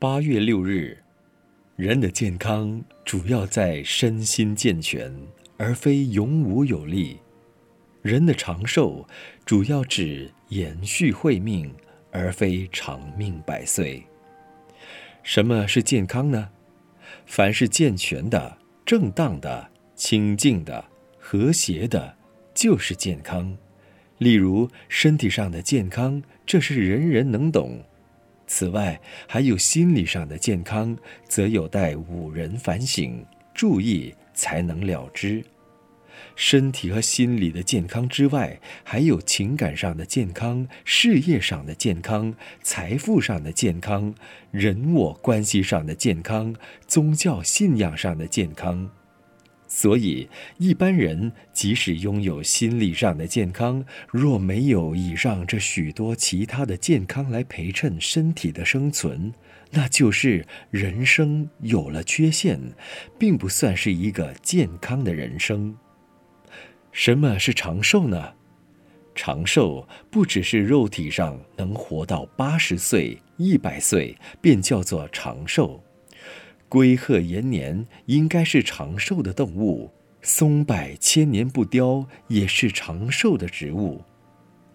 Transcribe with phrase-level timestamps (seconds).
[0.00, 0.96] 八月六日，
[1.74, 5.12] 人的健康主要在身心健全，
[5.56, 7.16] 而非勇武有力；
[8.00, 9.04] 人的长寿
[9.44, 11.74] 主要指延续慧命，
[12.12, 14.00] 而非长命百岁。
[15.24, 16.48] 什么是健康呢？
[17.26, 18.56] 凡是健全的、
[18.86, 20.84] 正当的、清净的、
[21.18, 22.14] 和谐的，
[22.54, 23.58] 就是健康。
[24.18, 27.82] 例如身体上的健康，这是人人能懂。
[28.48, 30.96] 此外，还有心理上的健康，
[31.28, 35.44] 则有待五人反省、注意才能了之。
[36.34, 44.14] 身体和心理的健康之外，还有情感上的健康、事业上的健康、财富上的健康、
[44.50, 46.56] 人我关系上的健康、
[46.86, 48.90] 宗教信仰上的健康。
[49.70, 59.32] 所以，一般人即使拥有心理上的健康，若没有以上这许多其他的健康来陪衬身体的生存，
[59.70, 62.58] 那就是人生有了缺陷，
[63.18, 65.76] 并不算是一个健康的人生。
[66.90, 68.32] 什么是长寿呢？
[69.14, 75.82] 长寿不只是肉体上能活到八十岁、一百岁，便叫做长寿。
[76.68, 84.02] 龟鹤延年应该是长寿的动物，松柏千年不凋也是长寿的植物。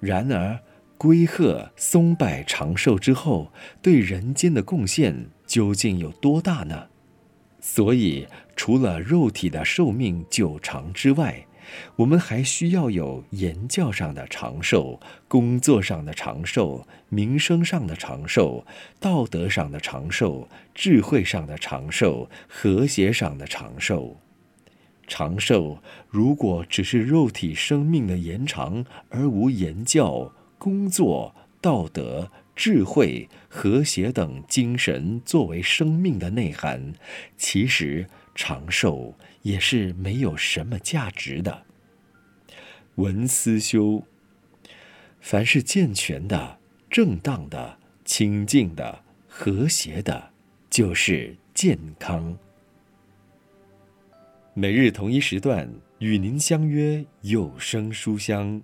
[0.00, 0.58] 然而，
[0.98, 6.88] 龟鹤、松柏长寿之后，对人间的贡献究竟有多大呢？
[7.60, 11.45] 所以，除了肉体的寿命久长之外，
[11.96, 18.66] 我们还需要有言教上的长寿、工作上的长寿、名声上的长寿、
[19.00, 24.16] 道德上的长寿、智慧上的长寿、和谐上的长寿。
[25.08, 25.78] 长寿
[26.08, 36.94] 如果只是肉体生命的延长，而无言教、工作、道德、智慧、和谐等精神作为生命的内涵，
[37.36, 39.14] 其实长寿。
[39.42, 41.62] 也是没有什么价值的。
[42.96, 44.02] 文思修，
[45.20, 46.58] 凡是健全的、
[46.90, 50.30] 正当的、清净的、和谐的，
[50.68, 52.36] 就是健康。
[54.52, 58.60] 每日同一时段与您相约有声书香。